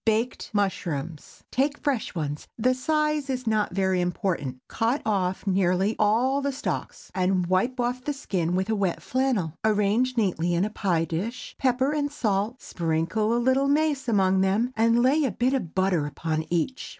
[0.03, 1.43] BAKED MUSHROOMS.
[1.51, 7.79] Take fresh ones,—the size is not very important,—cut off nearly all the stalks, and wipe
[7.79, 9.53] off the skin with wet flannel.
[9.63, 14.73] Arrange neatly in a pie dish, pepper and salt, sprinkle a little mace among them,
[14.75, 16.89] and lay a bit of butter upon each.